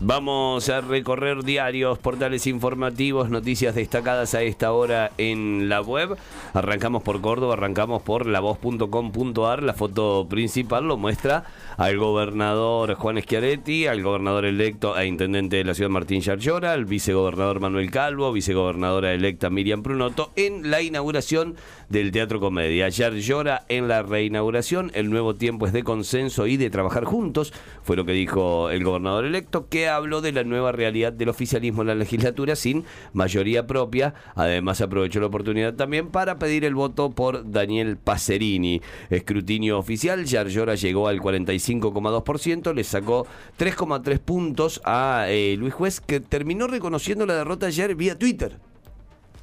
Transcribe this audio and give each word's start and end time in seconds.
Vamos 0.00 0.68
a 0.70 0.80
recorrer 0.80 1.44
diarios, 1.44 2.00
portales 2.00 2.48
informativos, 2.48 3.30
noticias 3.30 3.76
destacadas 3.76 4.34
a 4.34 4.42
esta 4.42 4.72
hora 4.72 5.12
en 5.18 5.68
la 5.68 5.80
web. 5.82 6.16
Arrancamos 6.52 7.04
por 7.04 7.20
Córdoba, 7.20 7.54
arrancamos 7.54 8.02
por 8.02 8.26
lavoz.com.ar. 8.26 9.62
La 9.62 9.72
foto 9.72 10.26
principal 10.28 10.88
lo 10.88 10.96
muestra 10.96 11.44
al 11.76 11.96
gobernador 11.96 12.94
Juan 12.94 13.22
Schiaretti, 13.22 13.86
al 13.86 14.02
gobernador 14.02 14.46
electo 14.46 14.98
e 14.98 15.06
intendente 15.06 15.56
de 15.56 15.64
la 15.64 15.74
ciudad 15.74 15.90
Martín 15.90 16.20
Yarlora, 16.20 16.72
al 16.72 16.86
vicegobernador 16.86 17.60
Manuel 17.60 17.92
Calvo, 17.92 18.32
vicegobernadora 18.32 19.12
electa 19.12 19.48
Miriam 19.48 19.84
Prunoto 19.84 20.32
en 20.34 20.72
la 20.72 20.82
inauguración 20.82 21.54
del 21.88 22.10
Teatro 22.10 22.40
Comedia. 22.40 22.88
Yarlora 22.88 23.64
en 23.68 23.86
la 23.86 24.02
reinauguración, 24.02 24.90
el 24.94 25.08
nuevo 25.08 25.36
tiempo 25.36 25.68
es 25.68 25.72
de 25.72 25.84
consenso 25.84 26.48
y 26.48 26.56
de 26.56 26.68
trabajar 26.68 27.04
juntos, 27.04 27.52
fue 27.84 27.94
lo 27.96 28.04
que 28.04 28.12
dijo 28.12 28.70
el 28.70 28.82
gobernador 28.82 29.24
electo, 29.24 29.68
que 29.68 29.83
habló 29.88 30.20
de 30.20 30.32
la 30.32 30.44
nueva 30.44 30.72
realidad 30.72 31.12
del 31.12 31.28
oficialismo 31.28 31.82
en 31.82 31.88
la 31.88 31.94
legislatura 31.94 32.56
sin 32.56 32.84
mayoría 33.12 33.66
propia. 33.66 34.14
Además 34.34 34.80
aprovechó 34.80 35.20
la 35.20 35.26
oportunidad 35.26 35.74
también 35.74 36.08
para 36.08 36.38
pedir 36.38 36.64
el 36.64 36.74
voto 36.74 37.10
por 37.10 37.50
Daniel 37.50 37.96
Pacerini. 37.96 38.80
Escrutinio 39.10 39.78
oficial, 39.78 40.24
Yarlora 40.24 40.74
llegó 40.74 41.08
al 41.08 41.20
45,2%, 41.20 42.74
le 42.74 42.84
sacó 42.84 43.26
3,3 43.58 44.18
puntos 44.18 44.80
a 44.84 45.26
eh, 45.28 45.56
Luis 45.58 45.74
Juez, 45.74 46.00
que 46.00 46.20
terminó 46.20 46.66
reconociendo 46.66 47.26
la 47.26 47.34
derrota 47.34 47.66
ayer 47.66 47.94
vía 47.94 48.18
Twitter. 48.18 48.58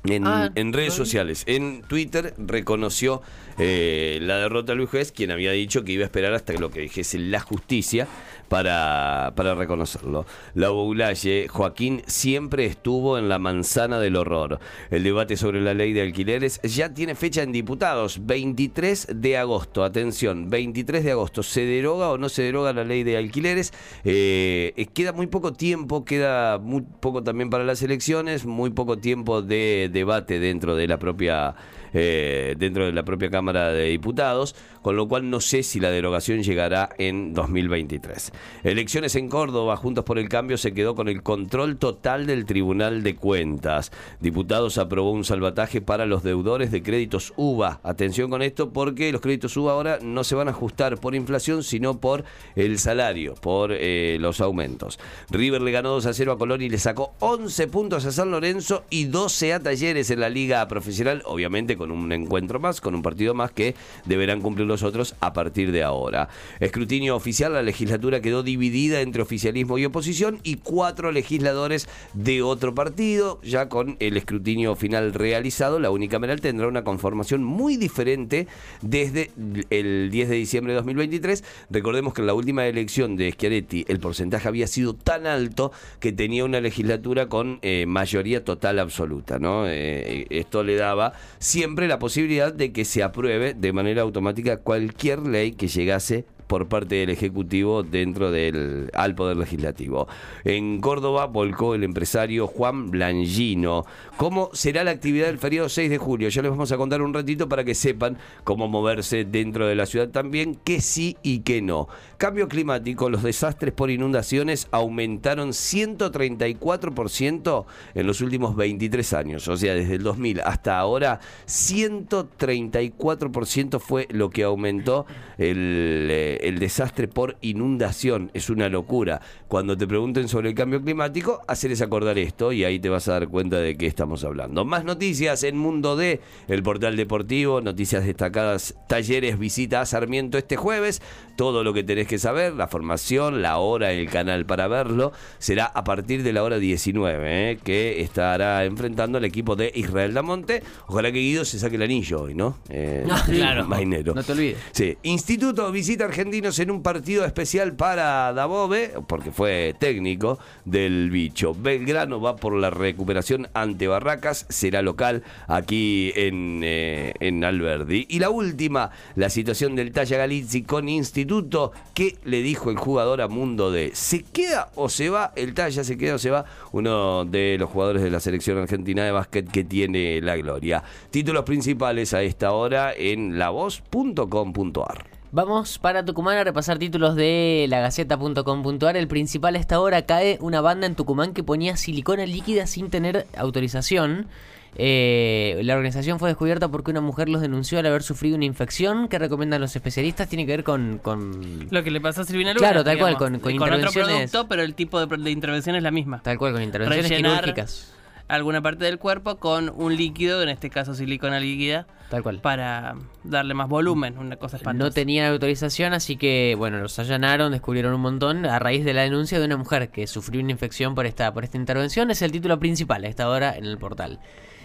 En, 0.03 0.25
Ah, 0.25 0.51
en 0.55 0.73
redes 0.73 0.93
sociales. 0.93 1.43
En 1.45 1.83
Twitter 1.83 2.33
reconoció 2.37 3.21
eh, 3.59 4.17
la 4.21 4.37
derrota 4.37 4.71
de 4.71 4.77
Luis 4.77 4.89
Juez, 4.89 5.11
quien 5.11 5.29
había 5.29 5.51
dicho 5.51 5.83
que 5.83 5.91
iba 5.91 6.03
a 6.03 6.05
esperar 6.05 6.33
hasta 6.33 6.53
lo 6.53 6.71
que 6.71 6.81
dijese 6.81 7.19
la 7.19 7.39
justicia 7.39 8.07
para, 8.49 9.31
para 9.35 9.55
reconocerlo. 9.55 10.25
La 10.55 10.69
Boulaye, 10.69 11.47
Joaquín 11.47 12.01
siempre 12.07 12.65
estuvo 12.65 13.17
en 13.17 13.29
la 13.29 13.39
manzana 13.39 13.99
del 13.99 14.15
horror. 14.15 14.59
El 14.89 15.03
debate 15.03 15.37
sobre 15.37 15.61
la 15.61 15.73
ley 15.73 15.93
de 15.93 16.01
alquileres 16.01 16.59
ya 16.63 16.93
tiene 16.93 17.15
fecha 17.15 17.43
en 17.43 17.51
diputados, 17.51 18.25
23 18.25 19.07
de 19.15 19.37
agosto. 19.37 19.83
Atención, 19.83 20.49
23 20.49 21.03
de 21.03 21.11
agosto. 21.11 21.43
¿Se 21.43 21.61
deroga 21.61 22.09
o 22.09 22.17
no 22.17 22.27
se 22.27 22.41
deroga 22.41 22.73
la 22.73 22.83
ley 22.83 23.03
de 23.03 23.17
alquileres? 23.17 23.71
Eh, 24.03 24.87
queda 24.93 25.13
muy 25.13 25.27
poco 25.27 25.53
tiempo, 25.53 26.03
queda 26.03 26.57
muy 26.57 26.81
poco 26.81 27.23
también 27.23 27.49
para 27.49 27.63
las 27.63 27.81
elecciones, 27.83 28.45
muy 28.45 28.71
poco 28.71 28.97
tiempo 28.97 29.41
de 29.41 29.90
debate 29.91 30.39
dentro 30.39 30.75
de 30.75 30.87
la 30.87 30.97
propia 30.97 31.55
eh, 31.93 32.55
dentro 32.57 32.85
de 32.85 32.93
la 32.93 33.03
propia 33.03 33.29
Cámara 33.29 33.71
de 33.71 33.85
Diputados, 33.85 34.55
con 34.81 34.95
lo 34.95 35.09
cual 35.09 35.29
no 35.29 35.41
sé 35.41 35.61
si 35.61 35.81
la 35.81 35.91
derogación 35.91 36.41
llegará 36.41 36.89
en 36.97 37.33
2023. 37.33 38.31
Elecciones 38.63 39.15
en 39.15 39.27
Córdoba, 39.27 39.75
Juntos 39.75 40.05
por 40.05 40.17
el 40.17 40.29
Cambio 40.29 40.57
se 40.57 40.73
quedó 40.73 40.95
con 40.95 41.09
el 41.09 41.21
control 41.21 41.77
total 41.77 42.27
del 42.27 42.45
Tribunal 42.45 43.03
de 43.03 43.15
Cuentas. 43.15 43.91
Diputados 44.21 44.77
aprobó 44.77 45.11
un 45.11 45.25
salvataje 45.25 45.81
para 45.81 46.05
los 46.05 46.23
deudores 46.23 46.71
de 46.71 46.81
créditos 46.81 47.33
UVA. 47.35 47.81
Atención 47.83 48.29
con 48.29 48.41
esto 48.41 48.71
porque 48.71 49.11
los 49.11 49.19
créditos 49.19 49.57
UVA 49.57 49.73
ahora 49.73 49.99
no 50.01 50.23
se 50.23 50.35
van 50.35 50.47
a 50.47 50.51
ajustar 50.51 50.97
por 50.97 51.13
inflación, 51.13 51.61
sino 51.61 51.99
por 51.99 52.23
el 52.55 52.79
salario, 52.79 53.33
por 53.33 53.71
eh, 53.73 54.17
los 54.21 54.39
aumentos. 54.39 54.97
River 55.29 55.61
le 55.61 55.71
ganó 55.71 55.89
2 55.89 56.05
a 56.05 56.13
0 56.13 56.31
a 56.31 56.37
Colón 56.37 56.61
y 56.61 56.69
le 56.69 56.77
sacó 56.77 57.13
11 57.19 57.67
puntos 57.67 58.05
a 58.05 58.11
San 58.13 58.31
Lorenzo 58.31 58.85
y 58.89 59.05
12 59.05 59.53
a 59.53 59.59
Talleres 59.59 59.80
en 59.81 60.19
la 60.19 60.29
liga 60.29 60.67
profesional, 60.67 61.23
obviamente 61.25 61.75
con 61.75 61.91
un 61.91 62.11
encuentro 62.11 62.59
más, 62.59 62.81
con 62.81 62.93
un 62.93 63.01
partido 63.01 63.33
más 63.33 63.51
que 63.51 63.73
deberán 64.05 64.39
cumplir 64.41 64.67
los 64.67 64.83
otros 64.83 65.15
a 65.21 65.33
partir 65.33 65.71
de 65.71 65.81
ahora. 65.81 66.29
Escrutinio 66.59 67.15
oficial, 67.15 67.53
la 67.53 67.63
legislatura 67.63 68.21
quedó 68.21 68.43
dividida 68.43 69.01
entre 69.01 69.23
oficialismo 69.23 69.79
y 69.79 69.85
oposición 69.85 70.39
y 70.43 70.57
cuatro 70.57 71.11
legisladores 71.11 71.89
de 72.13 72.43
otro 72.43 72.75
partido, 72.75 73.39
ya 73.41 73.69
con 73.69 73.97
el 73.99 74.17
escrutinio 74.17 74.75
final 74.75 75.15
realizado, 75.15 75.79
la 75.79 75.89
unicameral 75.89 76.41
tendrá 76.41 76.67
una 76.67 76.83
conformación 76.83 77.43
muy 77.43 77.75
diferente 77.75 78.47
desde 78.83 79.31
el 79.71 80.09
10 80.11 80.29
de 80.29 80.35
diciembre 80.35 80.73
de 80.73 80.77
2023. 80.77 81.43
Recordemos 81.71 82.13
que 82.13 82.21
en 82.21 82.27
la 82.27 82.35
última 82.35 82.67
elección 82.67 83.15
de 83.15 83.31
Schiaretti 83.31 83.85
el 83.87 83.99
porcentaje 83.99 84.47
había 84.47 84.67
sido 84.67 84.93
tan 84.93 85.25
alto 85.25 85.71
que 85.99 86.11
tenía 86.11 86.45
una 86.45 86.61
legislatura 86.61 87.27
con 87.27 87.57
eh, 87.63 87.85
mayoría 87.87 88.45
total 88.45 88.77
absoluta. 88.77 89.39
¿no? 89.39 89.70
Eh, 89.71 90.27
esto 90.29 90.63
le 90.63 90.75
daba 90.75 91.13
siempre 91.39 91.87
la 91.87 91.99
posibilidad 91.99 92.53
de 92.53 92.71
que 92.71 92.85
se 92.85 93.03
apruebe 93.03 93.53
de 93.53 93.73
manera 93.73 94.01
automática 94.01 94.57
cualquier 94.57 95.19
ley 95.19 95.53
que 95.53 95.67
llegase 95.67 96.25
por 96.51 96.67
parte 96.67 96.95
del 96.95 97.09
Ejecutivo 97.09 97.81
dentro 97.81 98.29
del 98.29 98.89
al 98.93 99.15
Poder 99.15 99.37
Legislativo. 99.37 100.09
En 100.43 100.81
Córdoba 100.81 101.27
volcó 101.27 101.75
el 101.75 101.85
empresario 101.85 102.45
Juan 102.45 102.91
Blangino. 102.91 103.85
¿Cómo 104.17 104.49
será 104.51 104.83
la 104.83 104.91
actividad 104.91 105.27
del 105.27 105.37
feriado 105.37 105.69
6 105.69 105.89
de 105.89 105.97
julio? 105.97 106.27
Ya 106.27 106.41
les 106.41 106.51
vamos 106.51 106.73
a 106.73 106.77
contar 106.77 107.01
un 107.01 107.13
ratito 107.13 107.47
para 107.47 107.63
que 107.63 107.73
sepan 107.73 108.17
cómo 108.43 108.67
moverse 108.67 109.23
dentro 109.23 109.65
de 109.65 109.75
la 109.75 109.85
ciudad 109.85 110.09
también, 110.09 110.55
que 110.55 110.81
sí 110.81 111.15
y 111.23 111.39
que 111.39 111.61
no. 111.61 111.87
Cambio 112.17 112.49
climático, 112.49 113.09
los 113.09 113.23
desastres 113.23 113.73
por 113.73 113.89
inundaciones 113.89 114.67
aumentaron 114.71 115.51
134% 115.51 117.65
en 117.95 118.05
los 118.05 118.19
últimos 118.19 118.57
23 118.57 119.13
años. 119.13 119.47
O 119.47 119.55
sea, 119.55 119.73
desde 119.73 119.95
el 119.95 120.03
2000 120.03 120.41
hasta 120.41 120.77
ahora, 120.77 121.21
134% 121.47 123.79
fue 123.79 124.09
lo 124.11 124.29
que 124.29 124.43
aumentó 124.43 125.05
el, 125.37 126.09
eh, 126.11 126.40
el 126.41 126.59
desastre 126.59 127.07
por 127.07 127.37
inundación. 127.41 128.31
Es 128.33 128.49
una 128.49 128.69
locura. 128.69 129.21
Cuando 129.47 129.77
te 129.77 129.87
pregunten 129.87 130.27
sobre 130.27 130.49
el 130.49 130.55
cambio 130.55 130.81
climático, 130.81 131.41
hacerles 131.47 131.81
acordar 131.81 132.17
esto 132.17 132.51
y 132.51 132.63
ahí 132.63 132.79
te 132.79 132.89
vas 132.89 133.07
a 133.07 133.13
dar 133.13 133.27
cuenta 133.27 133.57
de 133.57 133.77
qué 133.77 133.87
estamos 133.87 134.23
hablando. 134.23 134.65
Más 134.65 134.83
noticias 134.83 135.43
en 135.43 135.57
Mundo 135.57 135.95
D, 135.95 136.19
el 136.47 136.63
portal 136.63 136.95
deportivo, 136.95 137.61
noticias 137.61 138.05
destacadas, 138.05 138.75
talleres, 138.87 139.37
visita 139.39 139.81
a 139.81 139.85
Sarmiento 139.85 140.37
este 140.37 140.55
jueves. 140.55 141.01
Todo 141.35 141.63
lo 141.63 141.73
que 141.73 141.83
tenés 141.83 142.07
que 142.07 142.19
saber, 142.19 142.53
la 142.53 142.67
formación, 142.67 143.41
la 143.41 143.57
hora, 143.57 143.91
el 143.91 144.09
canal 144.09 144.45
para 144.45 144.67
verlo, 144.67 145.11
será 145.39 145.65
a 145.65 145.83
partir 145.83 146.23
de 146.23 146.33
la 146.33 146.43
hora 146.43 146.59
19, 146.59 147.51
¿eh? 147.51 147.59
que 147.63 148.01
estará 148.01 148.65
enfrentando 148.65 149.17
al 149.17 149.25
equipo 149.25 149.55
de 149.55 149.71
Israel 149.75 150.13
Damonte. 150.13 150.63
Ojalá 150.87 151.11
que 151.11 151.19
Guido 151.19 151.45
se 151.45 151.59
saque 151.59 151.77
el 151.77 151.83
anillo 151.83 152.21
hoy, 152.21 152.35
¿no? 152.35 152.57
Eh, 152.69 153.05
Ah, 153.11 153.23
claro. 153.25 153.67
Mainero. 153.67 154.13
No 154.13 154.23
te 154.23 154.31
olvides. 154.31 154.57
Sí, 154.71 154.97
Instituto 155.03 155.71
visita 155.71 156.07
en 156.33 156.71
un 156.71 156.81
partido 156.81 157.25
especial 157.25 157.73
para 157.73 158.31
Dabove, 158.31 158.93
porque 159.05 159.31
fue 159.31 159.75
técnico 159.77 160.39
del 160.63 161.09
bicho. 161.09 161.53
Belgrano 161.53 162.21
va 162.21 162.37
por 162.37 162.53
la 162.53 162.69
recuperación 162.69 163.49
ante 163.53 163.87
Barracas, 163.89 164.45
será 164.47 164.81
local 164.81 165.23
aquí 165.47 166.13
en, 166.15 166.61
eh, 166.63 167.13
en 167.19 167.43
Alberdi. 167.43 168.05
Y 168.09 168.19
la 168.19 168.29
última, 168.29 168.91
la 169.15 169.29
situación 169.29 169.75
del 169.75 169.91
Talla 169.91 170.17
Galizzi 170.17 170.63
con 170.63 170.87
Instituto. 170.87 171.73
¿Qué 171.93 172.17
le 172.23 172.41
dijo 172.41 172.71
el 172.71 172.77
jugador 172.77 173.21
a 173.21 173.27
Mundo 173.27 173.69
de 173.69 173.91
¿Se 173.93 174.23
queda 174.23 174.69
o 174.75 174.87
se 174.87 175.09
va? 175.09 175.33
El 175.35 175.53
Talla 175.53 175.83
se 175.83 175.97
queda 175.97 176.15
o 176.15 176.19
se 176.19 176.29
va. 176.29 176.45
Uno 176.71 177.25
de 177.25 177.57
los 177.59 177.69
jugadores 177.69 178.03
de 178.03 178.09
la 178.09 178.21
selección 178.21 178.57
argentina 178.57 179.03
de 179.03 179.11
básquet 179.11 179.51
que 179.51 179.65
tiene 179.65 180.21
la 180.21 180.37
gloria. 180.37 180.81
Títulos 181.09 181.43
principales 181.43 182.13
a 182.13 182.23
esta 182.23 182.53
hora 182.53 182.93
en 182.93 183.37
lavoz.com.ar. 183.37 185.20
Vamos 185.33 185.79
para 185.79 186.03
Tucumán 186.03 186.37
a 186.37 186.43
repasar 186.43 186.77
títulos 186.77 187.15
de 187.15 187.65
lagaceta.com.ar. 187.69 188.97
El 188.97 189.07
principal 189.07 189.55
a 189.55 189.59
esta 189.59 189.79
hora 189.79 190.01
cae 190.01 190.37
una 190.41 190.59
banda 190.59 190.87
en 190.87 190.95
Tucumán 190.95 191.33
que 191.33 191.41
ponía 191.41 191.77
silicona 191.77 192.25
líquida 192.25 192.67
sin 192.67 192.89
tener 192.89 193.25
autorización. 193.37 194.27
Eh, 194.75 195.61
la 195.63 195.75
organización 195.75 196.19
fue 196.19 196.29
descubierta 196.29 196.67
porque 196.69 196.91
una 196.91 196.99
mujer 196.99 197.29
los 197.29 197.41
denunció 197.41 197.79
al 197.79 197.85
haber 197.85 198.03
sufrido 198.03 198.35
una 198.35 198.43
infección 198.45 199.07
que 199.07 199.19
recomiendan 199.19 199.61
los 199.61 199.73
especialistas. 199.73 200.27
Tiene 200.27 200.45
que 200.45 200.51
ver 200.51 200.63
con. 200.65 200.97
con 200.97 201.67
Lo 201.71 201.81
que 201.81 201.91
le 201.91 202.01
pasó 202.01 202.21
a 202.21 202.23
Silvina 202.25 202.53
Luna. 202.53 202.67
Claro, 202.67 202.83
tal 202.83 202.97
cual, 202.97 203.15
con- 203.17 203.39
con 203.39 203.53
otro 203.53 203.65
intervenciones. 203.67 204.31
producto, 204.31 204.47
pero 204.49 204.63
el 204.63 204.75
tipo 204.75 205.05
de, 205.05 205.31
intervención 205.31 205.77
es 205.77 205.83
la 205.83 205.91
misma. 205.91 206.21
tal 206.23 206.37
cual, 206.37 206.51
con 206.53 206.61
intervenciones 206.61 207.09
Rellenar 207.09 207.39
quirúrgicas. 207.43 207.93
Alguna 208.31 208.61
parte 208.61 208.85
del 208.85 208.97
cuerpo 208.97 209.37
con 209.37 209.71
un 209.75 209.95
líquido, 209.95 210.41
en 210.41 210.49
este 210.49 210.69
caso 210.69 210.93
silicona 210.93 211.39
líquida, 211.39 211.85
Tal 212.09 212.23
cual. 212.23 212.39
para 212.39 212.95
darle 213.23 213.53
más 213.53 213.67
volumen, 213.67 214.17
una 214.17 214.37
cosa 214.37 214.57
espantosa. 214.57 214.85
No 214.85 214.91
tenían 214.91 215.31
autorización, 215.31 215.93
así 215.93 216.15
que 216.15 216.55
bueno, 216.57 216.79
los 216.79 216.97
allanaron, 216.97 217.51
descubrieron 217.51 217.93
un 217.93 218.01
montón 218.01 218.45
a 218.45 218.57
raíz 218.59 218.85
de 218.85 218.93
la 218.93 219.01
denuncia 219.01 219.39
de 219.39 219.45
una 219.45 219.57
mujer 219.57 219.89
que 219.89 220.07
sufrió 220.07 220.41
una 220.41 220.51
infección 220.51 220.95
por 220.95 221.05
esta, 221.05 221.33
por 221.33 221.43
esta 221.43 221.57
intervención. 221.57 222.09
Es 222.09 222.21
el 222.21 222.31
título 222.31 222.57
principal 222.59 223.03
a 223.03 223.07
esta 223.07 223.29
hora 223.29 223.55
en 223.55 223.65
el 223.65 223.77
portal. 223.77 224.19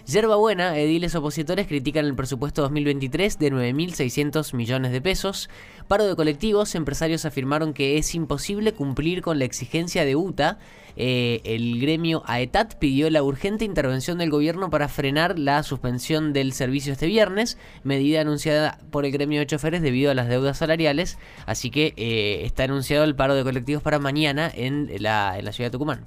Yerba 0.07 0.37
Buena, 0.37 0.77
ediles 0.77 1.15
opositores 1.15 1.67
critican 1.67 2.05
el 2.05 2.15
presupuesto 2.15 2.61
2023 2.61 3.39
de 3.39 3.51
9.600 3.51 4.53
millones 4.53 4.93
de 4.93 5.01
pesos. 5.01 5.49
Paro 5.89 6.07
de 6.07 6.15
colectivos, 6.15 6.75
empresarios 6.75 7.25
afirmaron 7.25 7.73
que 7.73 7.97
es 7.97 8.15
imposible 8.15 8.71
cumplir 8.71 9.21
con 9.21 9.37
la 9.37 9.43
exigencia 9.43 10.05
de 10.05 10.15
UTA. 10.15 10.59
Eh, 10.95 11.41
el 11.43 11.81
gremio 11.81 12.23
AETAT 12.25 12.75
pidió 12.75 13.09
la 13.09 13.21
urgente 13.21 13.65
intervención 13.65 14.17
del 14.17 14.29
gobierno 14.29 14.69
para 14.69 14.87
frenar 14.87 15.37
la 15.37 15.61
suspensión 15.63 16.31
del 16.31 16.53
servicio 16.53 16.93
este 16.93 17.07
viernes, 17.07 17.57
medida 17.83 18.21
anunciada 18.21 18.79
por 18.91 19.03
el 19.03 19.11
gremio 19.11 19.41
de 19.41 19.47
choferes 19.47 19.81
debido 19.81 20.09
a 20.09 20.13
las 20.13 20.29
deudas 20.29 20.57
salariales. 20.57 21.17
Así 21.45 21.69
que 21.69 21.93
eh, 21.97 22.45
está 22.45 22.63
anunciado 22.63 23.03
el 23.03 23.17
paro 23.17 23.35
de 23.35 23.43
colectivos 23.43 23.83
para 23.83 23.99
mañana 23.99 24.49
en 24.55 24.89
la 25.03 25.51
ciudad 25.51 25.67
de 25.67 25.71
Tucumán. 25.71 26.05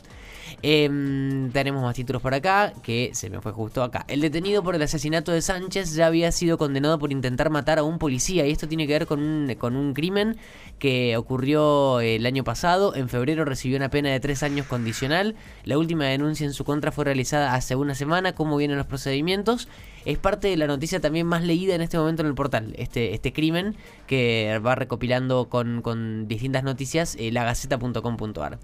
Em, 0.62 1.50
tenemos 1.52 1.82
más 1.82 1.94
títulos 1.94 2.20
por 2.20 2.34
acá, 2.34 2.74
que 2.82 3.10
se 3.14 3.30
me 3.30 3.40
fue 3.40 3.52
justo 3.52 3.82
acá. 3.82 4.04
El 4.08 4.20
detenido 4.20 4.62
por 4.62 4.74
el 4.74 4.82
asesinato 4.82 5.32
de 5.32 5.40
Sánchez 5.40 5.94
ya 5.94 6.06
había 6.06 6.30
sido 6.32 6.58
condenado 6.58 6.98
por 6.98 7.12
intentar 7.12 7.48
matar 7.48 7.78
a 7.78 7.82
un 7.82 7.98
policía 7.98 8.46
y 8.46 8.50
esto 8.50 8.68
tiene 8.68 8.86
que 8.86 8.92
ver 8.92 9.06
con 9.06 9.20
un, 9.20 9.94
crimen 9.94 10.36
que 10.78 11.16
ocurrió 11.16 12.00
el 12.00 12.26
año 12.26 12.44
pasado. 12.44 12.94
En 12.94 13.08
febrero 13.08 13.44
recibió 13.44 13.78
una 13.78 13.88
pena 13.88 14.10
de 14.10 14.20
tres 14.20 14.42
años 14.42 14.66
condicional. 14.66 15.34
La 15.64 15.78
última 15.78 16.04
denuncia 16.04 16.46
en 16.46 16.52
su 16.52 16.64
contra 16.64 16.92
fue 16.92 17.06
realizada 17.06 17.54
hace 17.54 17.74
una 17.74 17.94
semana. 17.94 18.34
¿Cómo 18.34 18.56
vienen 18.56 18.76
los 18.76 18.86
procedimientos? 18.86 19.68
Es 20.04 20.18
parte 20.18 20.48
de 20.48 20.56
la 20.56 20.66
noticia 20.66 21.00
también 21.00 21.26
más 21.26 21.42
leída 21.42 21.74
en 21.74 21.80
este 21.80 21.96
momento 21.96 22.22
en 22.22 22.28
el 22.28 22.34
portal. 22.34 22.74
Este, 22.76 23.14
este 23.14 23.32
crimen 23.32 23.76
que 24.06 24.60
va 24.64 24.74
recopilando 24.74 25.48
con, 25.48 25.80
con 25.82 26.28
distintas 26.28 26.64
noticias 26.64 27.16
eh, 27.18 27.32
lagaceta.com.ar. 27.32 28.58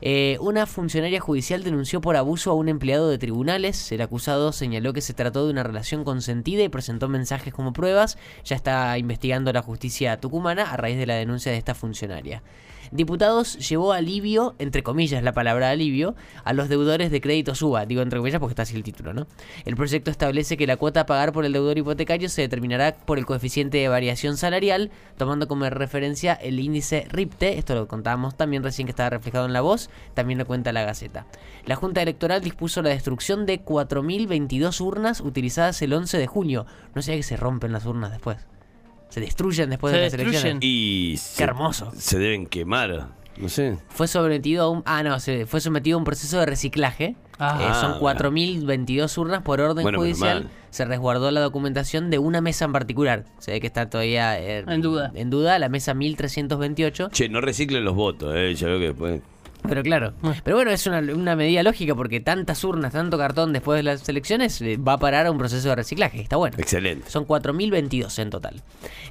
Eh, 0.00 0.38
una 0.40 0.66
funcionaria 0.66 1.20
judicial 1.20 1.62
denunció 1.62 2.00
por 2.00 2.16
abuso 2.16 2.50
a 2.50 2.54
un 2.54 2.68
empleado 2.68 3.08
de 3.08 3.18
tribunales. 3.18 3.90
El 3.92 4.00
acusado 4.00 4.52
señaló 4.52 4.92
que 4.92 5.00
se 5.00 5.14
trató 5.14 5.44
de 5.44 5.52
una 5.52 5.62
relación 5.62 6.04
consentida 6.04 6.62
y 6.62 6.68
presentó 6.68 7.08
mensajes 7.08 7.52
como 7.52 7.72
pruebas. 7.72 8.18
Ya 8.44 8.56
está 8.56 8.96
investigando 8.98 9.52
la 9.52 9.62
justicia 9.62 10.20
tucumana 10.20 10.70
a 10.70 10.76
raíz 10.76 10.98
de 10.98 11.06
la 11.06 11.14
denuncia 11.14 11.52
de 11.52 11.58
esta 11.58 11.74
funcionaria. 11.74 12.42
Diputados 12.90 13.68
llevó 13.68 13.92
alivio, 13.92 14.54
entre 14.58 14.82
comillas 14.82 15.22
la 15.22 15.32
palabra 15.32 15.70
alivio, 15.70 16.14
a 16.44 16.52
los 16.52 16.68
deudores 16.68 17.10
de 17.10 17.20
crédito 17.20 17.54
suba. 17.54 17.86
Digo 17.86 18.02
entre 18.02 18.18
comillas 18.18 18.40
porque 18.40 18.52
está 18.52 18.62
así 18.62 18.76
el 18.76 18.82
título, 18.82 19.12
¿no? 19.12 19.26
El 19.64 19.76
proyecto 19.76 20.10
establece 20.10 20.56
que 20.56 20.66
la 20.66 20.76
cuota 20.76 21.00
a 21.00 21.06
pagar 21.06 21.32
por 21.32 21.44
el 21.44 21.52
deudor 21.52 21.78
hipotecario 21.78 22.28
se 22.28 22.42
determinará 22.42 22.94
por 22.94 23.18
el 23.18 23.26
coeficiente 23.26 23.78
de 23.78 23.88
variación 23.88 24.36
salarial, 24.36 24.90
tomando 25.16 25.48
como 25.48 25.68
referencia 25.68 26.34
el 26.34 26.60
índice 26.60 27.06
RIPTE. 27.10 27.58
Esto 27.58 27.74
lo 27.74 27.88
contábamos 27.88 28.36
también 28.36 28.62
recién 28.62 28.86
que 28.86 28.92
estaba 28.92 29.10
reflejado 29.10 29.46
en 29.46 29.52
la 29.52 29.60
voz, 29.60 29.85
también 30.14 30.38
lo 30.38 30.46
cuenta 30.46 30.72
la 30.72 30.84
Gaceta. 30.84 31.26
La 31.64 31.76
Junta 31.76 32.02
Electoral 32.02 32.40
dispuso 32.42 32.82
la 32.82 32.90
destrucción 32.90 33.46
de 33.46 33.64
4.022 33.64 34.80
urnas 34.80 35.20
utilizadas 35.20 35.80
el 35.82 35.92
11 35.92 36.18
de 36.18 36.26
junio. 36.26 36.66
No 36.94 37.02
sé 37.02 37.16
que 37.16 37.22
se 37.22 37.36
rompen 37.36 37.72
las 37.72 37.86
urnas 37.86 38.10
después. 38.12 38.38
Se 39.08 39.20
destruyen 39.20 39.70
después 39.70 39.92
Se 39.92 39.98
de 39.98 40.02
las 40.04 40.12
destruyen. 40.12 40.34
elecciones. 40.40 40.60
Y 40.62 41.18
Qué 41.36 41.44
hermoso. 41.44 41.92
Se 41.96 42.18
deben 42.18 42.46
quemar. 42.46 43.08
No 43.38 43.48
sé. 43.50 43.76
Fue 43.88 44.08
sometido 44.08 44.64
a 44.64 44.70
un 44.70 44.82
ah 44.86 45.02
no, 45.02 45.20
se 45.20 45.44
fue 45.44 45.60
sometido 45.60 45.96
a 45.96 45.98
un 45.98 46.04
proceso 46.04 46.38
de 46.40 46.46
reciclaje. 46.46 47.16
Ah. 47.38 47.58
Eh, 47.60 47.80
son 47.80 47.92
Ah, 47.92 47.98
4.022 48.00 49.18
urnas 49.18 49.42
por 49.42 49.60
orden 49.60 49.82
Bueno, 49.82 49.98
judicial. 49.98 50.48
Se 50.70 50.84
resguardó 50.86 51.30
la 51.30 51.40
documentación 51.42 52.10
de 52.10 52.18
una 52.18 52.40
mesa 52.40 52.64
en 52.64 52.72
particular. 52.72 53.24
Se 53.38 53.52
ve 53.52 53.60
que 53.60 53.66
está 53.66 53.88
todavía 53.90 54.38
eh, 54.40 54.64
En 54.66 54.80
duda. 54.80 55.12
En 55.14 55.28
duda, 55.30 55.58
la 55.58 55.68
mesa 55.68 55.92
1328. 55.94 57.10
Che, 57.12 57.28
no 57.28 57.40
reciclen 57.42 57.84
los 57.84 57.94
votos, 57.94 58.34
eh. 58.34 58.54
Ya 58.54 58.66
veo 58.68 58.78
que 58.78 58.86
después. 58.86 59.20
Pero 59.68 59.82
claro, 59.82 60.12
pero 60.44 60.56
bueno, 60.56 60.70
es 60.70 60.86
una, 60.86 60.98
una 60.98 61.36
medida 61.36 61.62
lógica 61.62 61.94
porque 61.94 62.20
tantas 62.20 62.62
urnas, 62.64 62.92
tanto 62.92 63.18
cartón 63.18 63.52
después 63.52 63.78
de 63.78 63.82
las 63.82 64.08
elecciones 64.08 64.60
eh, 64.62 64.76
va 64.76 64.94
a 64.94 64.98
parar 64.98 65.26
a 65.26 65.30
un 65.30 65.38
proceso 65.38 65.68
de 65.68 65.76
reciclaje. 65.76 66.20
Está 66.20 66.36
bueno. 66.36 66.56
Excelente. 66.58 67.10
Son 67.10 67.26
4.022 67.26 68.18
en 68.20 68.30
total. 68.30 68.62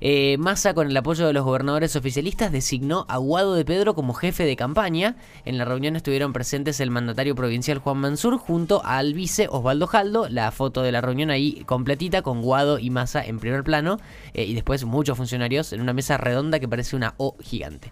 Eh, 0.01 0.37
Massa, 0.39 0.73
con 0.73 0.87
el 0.89 0.97
apoyo 0.97 1.27
de 1.27 1.33
los 1.33 1.43
gobernadores 1.43 1.95
oficialistas, 1.95 2.51
designó 2.51 3.05
a 3.09 3.17
Guado 3.17 3.55
de 3.55 3.65
Pedro 3.65 3.95
como 3.95 4.13
jefe 4.13 4.45
de 4.45 4.55
campaña. 4.55 5.15
En 5.45 5.57
la 5.57 5.65
reunión 5.65 5.95
estuvieron 5.95 6.33
presentes 6.33 6.79
el 6.79 6.91
mandatario 6.91 7.35
provincial 7.35 7.79
Juan 7.79 7.97
Mansur 7.97 8.37
junto 8.37 8.83
al 8.85 9.13
vice 9.13 9.47
Osvaldo 9.49 9.87
Jaldo. 9.87 10.27
La 10.29 10.51
foto 10.51 10.81
de 10.81 10.91
la 10.91 11.01
reunión 11.01 11.29
ahí 11.29 11.63
completita 11.65 12.21
con 12.21 12.41
Guado 12.41 12.79
y 12.79 12.89
Massa 12.89 13.25
en 13.25 13.39
primer 13.39 13.63
plano. 13.63 13.99
eh, 14.33 14.43
y 14.45 14.53
después 14.53 14.85
muchos 14.85 15.17
funcionarios 15.17 15.73
en 15.73 15.81
una 15.81 15.93
mesa 15.93 16.17
redonda 16.17 16.59
que 16.59 16.67
parece 16.67 16.95
una 16.95 17.13
O 17.17 17.35
gigante. 17.41 17.91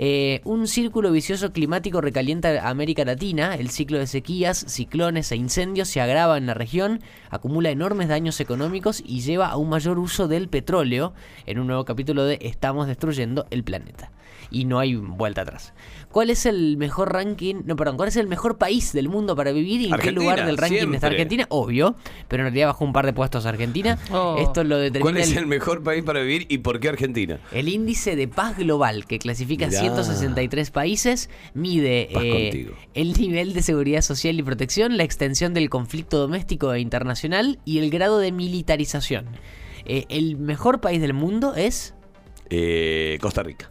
Eh, 0.00 0.42
un 0.44 0.68
círculo 0.68 1.10
vicioso 1.10 1.52
climático 1.52 2.00
recalienta 2.00 2.68
América 2.68 3.04
Latina. 3.04 3.56
El 3.56 3.68
ciclo 3.70 3.98
de 3.98 4.06
sequías, 4.06 4.64
ciclones 4.68 5.32
e 5.32 5.36
incendios 5.36 5.88
se 5.88 6.00
agrava 6.00 6.38
en 6.38 6.46
la 6.46 6.54
región, 6.54 7.00
acumula 7.30 7.70
enormes 7.70 8.06
daños 8.06 8.40
económicos 8.40 9.02
y 9.04 9.22
lleva 9.22 9.48
a 9.48 9.56
un 9.56 9.68
mayor 9.68 9.98
uso 9.98 10.28
del 10.28 10.48
petróleo 10.48 11.14
en 11.46 11.58
un 11.58 11.66
nuevo 11.66 11.84
capítulo 11.84 12.24
de 12.24 12.38
Estamos 12.42 12.86
destruyendo 12.86 13.46
el 13.50 13.64
planeta. 13.64 14.12
Y 14.50 14.64
no 14.64 14.78
hay 14.78 14.94
vuelta 14.96 15.42
atrás. 15.42 15.74
¿Cuál 16.10 16.30
es 16.30 16.46
el 16.46 16.76
mejor 16.78 17.12
ranking? 17.12 17.56
No, 17.66 17.76
perdón, 17.76 17.96
¿cuál 17.98 18.08
es 18.08 18.16
el 18.16 18.26
mejor 18.28 18.56
país 18.56 18.92
del 18.94 19.08
mundo 19.10 19.36
para 19.36 19.52
vivir 19.52 19.82
y 19.82 19.92
en 19.92 19.98
qué 19.98 20.10
lugar 20.10 20.46
del 20.46 20.56
ranking 20.56 20.94
está. 20.94 21.08
Argentina? 21.08 21.44
Obvio, 21.50 21.96
pero 22.28 22.42
en 22.42 22.46
realidad 22.46 22.68
bajó 22.68 22.84
un 22.86 22.92
par 22.94 23.04
de 23.04 23.12
puestos 23.12 23.44
Argentina. 23.44 23.98
Oh. 24.10 24.36
Esto 24.40 24.64
lo 24.64 24.78
determina 24.78 25.02
¿Cuál 25.02 25.16
es 25.18 25.32
el- 25.32 25.38
el 25.38 25.46
mejor 25.46 25.82
país 25.82 26.02
para 26.02 26.20
vivir 26.22 26.46
y 26.48 26.58
por 26.58 26.80
qué 26.80 26.88
Argentina? 26.88 27.40
el 27.52 27.68
índice 27.68 28.16
de 28.16 28.26
paz 28.26 28.56
global, 28.56 29.04
que 29.06 29.18
clasifica 29.18 29.66
Mirá. 29.66 29.80
163 29.80 30.70
países, 30.70 31.28
mide 31.52 32.08
eh, 32.10 32.72
el 32.94 33.12
nivel 33.12 33.52
de 33.52 33.62
seguridad 33.62 34.00
social 34.00 34.38
y 34.38 34.42
protección, 34.42 34.96
la 34.96 35.04
extensión 35.04 35.52
del 35.52 35.68
conflicto 35.68 36.18
doméstico 36.18 36.72
e 36.72 36.80
internacional 36.80 37.58
y 37.66 37.78
el 37.78 37.90
grado 37.90 38.18
de 38.18 38.32
militarización. 38.32 39.26
Eh, 39.84 40.04
¿El 40.08 40.36
mejor 40.38 40.80
país 40.80 41.00
del 41.00 41.12
mundo 41.14 41.54
es? 41.54 41.94
Eh, 42.50 43.18
Costa 43.20 43.42
Rica. 43.42 43.68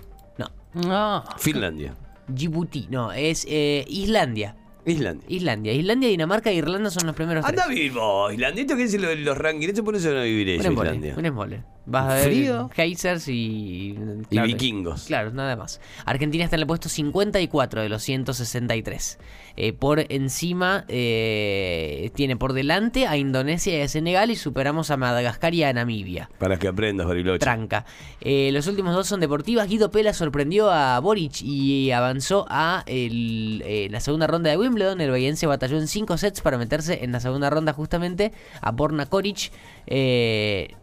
No. 0.85 1.23
Finlandia. 1.37 1.95
Djibouti, 2.27 2.87
no, 2.89 3.11
es 3.11 3.45
eh, 3.49 3.85
Islandia. 3.87 4.55
Islandia. 4.85 5.25
Islandia, 5.29 5.73
Islandia, 5.73 6.09
Dinamarca 6.09 6.49
e 6.49 6.55
Irlanda 6.55 6.89
son 6.89 7.07
los 7.07 7.15
primeros 7.15 7.45
tres. 7.45 7.59
Anda 7.59 7.67
vivir 7.73 7.91
vos, 7.93 8.33
Islandia. 8.33 8.61
¿Esto 8.61 8.75
qué 8.77 8.83
es 8.83 8.93
lo 9.01 9.09
de 9.09 9.15
los 9.17 9.37
rankings? 9.37 9.69
¿Esto 9.69 9.83
por 9.83 9.95
eso 9.95 10.09
van 10.09 10.17
a 10.19 10.23
vivir 10.23 10.47
Un 10.47 10.53
ellos, 10.53 10.65
embole, 10.65 10.89
Islandia? 10.89 11.15
un 11.17 11.25
embole. 11.25 11.63
Vas 11.89 12.11
a 12.11 12.15
ver 12.15 12.25
Frío. 12.25 12.69
geysers 12.75 13.29
y... 13.29 13.97
Y 14.29 14.39
vikingos. 14.41 15.05
Claro, 15.05 15.31
nada 15.31 15.55
más. 15.55 15.79
Argentina 16.05 16.43
está 16.43 16.57
en 16.57 16.61
el 16.63 16.67
puesto 16.67 16.89
54 16.89 17.81
de 17.81 17.87
los 17.87 18.03
163. 18.03 19.17
Eh, 19.55 19.71
por 19.73 20.05
encima, 20.11 20.83
eh, 20.89 22.11
tiene 22.13 22.35
por 22.35 22.53
delante 22.53 23.07
a 23.07 23.15
Indonesia 23.17 23.77
y 23.77 23.81
a 23.81 23.87
Senegal 23.87 24.29
y 24.31 24.35
superamos 24.35 24.91
a 24.91 24.97
Madagascar 24.97 25.53
y 25.53 25.63
a 25.63 25.71
Namibia. 25.73 26.29
Para 26.37 26.57
que 26.59 26.67
aprendas, 26.67 27.07
Bariloche. 27.07 27.39
Tranca. 27.39 27.85
Eh, 28.21 28.49
los 28.51 28.67
últimos 28.67 28.93
dos 28.93 29.07
son 29.07 29.19
deportivas. 29.19 29.67
Guido 29.69 29.89
Pela 29.89 30.13
sorprendió 30.13 30.69
a 30.69 30.99
Boric 30.99 31.41
y 31.41 31.91
avanzó 31.91 32.45
a 32.49 32.83
el- 32.85 33.63
eh, 33.65 33.87
la 33.89 34.01
segunda 34.01 34.27
ronda 34.27 34.49
de 34.49 34.57
Wimbledon. 34.57 34.99
El 35.01 35.09
bahiense 35.09 35.47
batalló 35.47 35.77
en 35.77 35.87
cinco 35.87 36.17
sets 36.17 36.41
para 36.41 36.57
meterse 36.57 37.03
en 37.03 37.13
la 37.13 37.19
segunda 37.21 37.49
ronda 37.49 37.71
justamente 37.73 38.33
a 38.61 38.71
Borna 38.71 39.05
Koric. 39.05 39.51
Eh, 39.87 40.75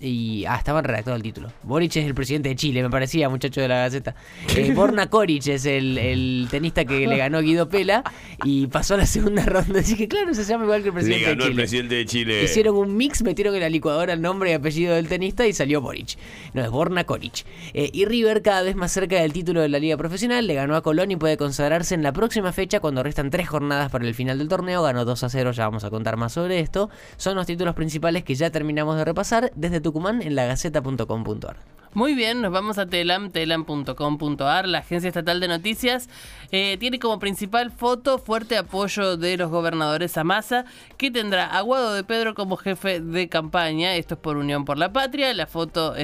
y 0.00 0.44
ah, 0.46 0.56
estaba 0.56 0.82
redactado 0.82 1.16
el 1.16 1.22
título. 1.22 1.50
Boric 1.62 1.96
es 1.96 2.04
el 2.06 2.14
presidente 2.14 2.48
de 2.50 2.56
Chile, 2.56 2.82
me 2.82 2.90
parecía, 2.90 3.28
muchacho 3.28 3.60
de 3.60 3.68
la 3.68 3.76
Gaceta. 3.78 4.14
Eh, 4.56 4.72
Borna 4.74 5.08
Koric 5.10 5.46
es 5.48 5.66
el, 5.66 5.98
el 5.98 6.48
tenista 6.50 6.84
que 6.84 7.06
le 7.06 7.16
ganó 7.18 7.40
Guido 7.40 7.68
Pela 7.68 8.02
y 8.44 8.66
pasó 8.68 8.94
a 8.94 8.96
la 8.98 9.06
segunda 9.06 9.44
ronda. 9.44 9.80
Así 9.80 9.96
que 9.96 10.08
claro, 10.08 10.32
se 10.34 10.44
llama 10.44 10.64
igual 10.64 10.82
que 10.82 10.88
el 10.88 10.94
Le 10.94 11.00
presidente 11.00 11.24
ganó 11.26 11.44
de 11.44 11.44
el 11.44 11.50
Chile. 11.50 11.62
presidente 11.62 11.94
de 11.96 12.06
Chile. 12.06 12.44
Hicieron 12.44 12.76
un 12.76 12.96
mix, 12.96 13.22
metieron 13.22 13.54
en 13.54 13.60
la 13.60 13.68
licuadora 13.68 14.12
el 14.12 14.22
nombre 14.22 14.50
y 14.50 14.54
apellido 14.54 14.94
del 14.94 15.08
tenista 15.08 15.46
y 15.46 15.52
salió 15.52 15.80
Boric. 15.80 16.16
No, 16.54 16.62
es 16.62 16.70
Borna 16.70 17.04
Koric. 17.04 17.44
Eh, 17.74 17.90
y 17.92 18.04
River, 18.06 18.42
cada 18.42 18.62
vez 18.62 18.76
más 18.76 18.92
cerca 18.92 19.16
del 19.20 19.32
título 19.32 19.60
de 19.60 19.68
la 19.68 19.78
Liga 19.78 19.96
Profesional, 19.96 20.46
le 20.46 20.54
ganó 20.54 20.74
a 20.76 20.82
Colón 20.82 21.10
y 21.10 21.16
puede 21.16 21.36
consagrarse 21.36 21.94
en 21.94 22.02
la 22.02 22.12
próxima 22.12 22.52
fecha 22.52 22.80
cuando 22.80 23.02
restan 23.02 23.30
tres 23.30 23.48
jornadas 23.48 23.90
para 23.90 24.06
el 24.06 24.14
final 24.14 24.38
del 24.38 24.48
torneo. 24.48 24.82
Ganó 24.82 25.04
2 25.04 25.24
a 25.24 25.28
0, 25.28 25.52
ya 25.52 25.64
vamos 25.64 25.84
a 25.84 25.90
contar 25.90 26.16
más 26.16 26.32
sobre 26.32 26.60
esto. 26.60 26.88
Son 27.16 27.34
los 27.36 27.46
títulos 27.46 27.74
principales 27.74 28.24
que 28.24 28.34
ya 28.34 28.50
terminamos 28.50 28.96
de 28.96 29.04
repasar 29.04 29.52
desde 29.54 29.80
Tucumán 29.86 30.20
en 30.20 30.34
lagaceta.com.ar. 30.34 31.56
Muy 31.96 32.14
bien, 32.14 32.42
nos 32.42 32.52
vamos 32.52 32.76
a 32.76 32.84
Telam, 32.84 33.30
telam.com.ar, 33.30 34.68
la 34.68 34.80
agencia 34.80 35.08
estatal 35.08 35.40
de 35.40 35.48
noticias. 35.48 36.10
eh, 36.50 36.76
tiene 36.78 36.98
como 36.98 37.18
principal 37.18 37.70
foto 37.70 38.18
fuerte 38.18 38.58
apoyo 38.58 39.16
de 39.16 39.38
los 39.38 39.50
gobernadores 39.50 40.18
a 40.18 40.22
Massa, 40.22 40.66
que 40.98 41.10
tendrá 41.10 41.46
a 41.46 41.62
Guado 41.62 41.94
de 41.94 42.04
Pedro 42.04 42.34
como 42.34 42.58
jefe 42.58 43.00
de 43.00 43.30
campaña. 43.30 43.94
Esto 43.94 44.12
es 44.12 44.20
por 44.20 44.36
Unión 44.36 44.66
por 44.66 44.76
la 44.76 44.92
Patria. 44.92 45.32
La 45.32 45.46
foto 45.46 45.94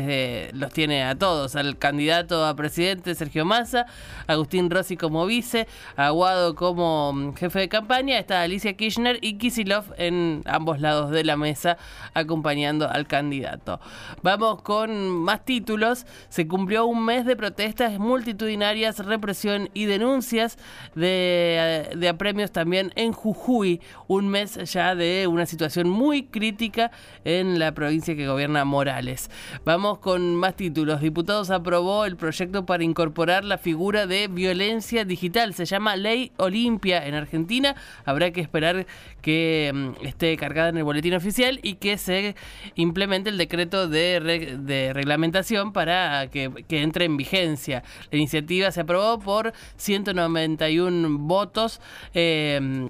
los 0.55 0.73
tiene 0.73 1.05
a 1.05 1.15
todos: 1.15 1.57
al 1.57 1.77
candidato 1.77 2.47
a 2.47 2.57
presidente 2.57 3.15
Sergio 3.15 3.45
Massa, 3.45 3.85
Agustín 4.27 4.71
Rossi 4.71 4.97
como 4.97 5.27
vice, 5.27 5.69
a 5.97 6.09
Guado 6.09 6.55
como 6.55 7.13
mm, 7.13 7.35
jefe 7.35 7.59
de 7.59 7.69
campaña. 7.69 8.19
Está 8.19 8.41
Alicia 8.41 8.79
Kirchner 8.79 9.19
y 9.21 9.37
Kisilov 9.37 9.85
en 9.99 10.43
ambos 10.47 10.81
lados 10.81 11.11
de 11.11 11.23
la 11.23 11.37
mesa 11.37 11.77
acompañando 12.15 12.89
al 12.89 13.07
candidato. 13.07 13.79
Vamos 14.23 14.63
con 14.63 15.11
más 15.11 15.45
títulos. 15.45 15.82
Se 16.29 16.47
cumplió 16.47 16.87
un 16.87 17.05
mes 17.05 17.27
de 17.27 17.37
protestas 17.37 17.99
multitudinarias, 17.99 18.99
represión 18.99 19.69
y 19.75 19.87
denuncias 19.87 20.57
de, 20.95 21.89
de 21.97 22.09
apremios 22.09 22.53
también 22.53 22.93
en 22.97 23.13
Jujuy, 23.13 23.81
un 24.07 24.29
mes 24.29 24.55
ya 24.73 24.95
de 24.95 25.27
una 25.27 25.47
situación 25.47 25.89
muy 25.89 26.25
crítica 26.25 26.91
en 27.25 27.59
la 27.59 27.73
provincia 27.73 28.15
que 28.17 28.27
gobierna 28.27 28.65
Morales. 28.65 29.31
Vamos 29.65 29.99
con 29.99 30.37
más 30.37 30.57
títulos. 30.57 31.01
Diputados 31.01 31.51
aprobó 31.51 32.05
el 32.05 32.17
proyecto 32.17 32.65
para 32.67 32.85
incorporar 32.85 33.45
la 33.45 33.59
figura 33.59 34.07
de 34.07 34.29
violencia 34.29 35.05
digital. 35.05 35.55
Se 35.55 35.65
llama 35.65 35.97
Ley 35.97 36.33
Olimpia 36.37 37.07
en 37.07 37.15
Argentina. 37.15 37.75
Habrá 38.05 38.31
que 38.31 38.41
esperar 38.41 38.87
que 39.21 39.71
mm, 39.73 40.07
esté 40.07 40.37
cargada 40.37 40.69
en 40.71 40.79
el 40.79 40.85
boletín 40.85 41.15
oficial 41.15 41.61
y 41.63 41.75
que 41.75 41.97
se 41.99 42.35
implemente 42.75 43.31
el 43.31 43.39
decreto 43.39 43.89
de, 43.89 44.21
re- 44.21 44.57
de 44.59 44.93
reglamentación 44.93 45.62
para 45.71 46.29
que, 46.29 46.51
entre 46.71 47.05
en 47.05 47.17
vigencia. 47.17 47.85
La 48.11 48.19
iniciativa 48.19 48.73
se 48.73 48.81
aprobó 48.81 49.19
por 49.21 49.53
191 49.77 51.19
votos. 51.19 51.81
eh, 52.15 52.89